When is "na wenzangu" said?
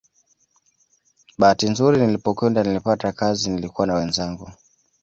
3.87-4.51